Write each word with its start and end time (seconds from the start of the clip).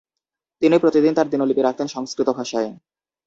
তিনি 0.61 0.75
প্রতিদিন 0.79 1.13
তার 1.13 1.27
দিনলিপি 1.29 1.61
রাখতেন 1.63 1.87
সংস্কৃত 1.87 2.29
ভাষায়। 2.29 2.69